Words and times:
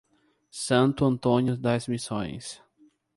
Santo 0.49 1.05
Antônio 1.05 1.55
das 1.55 1.87
Missões 1.87 2.59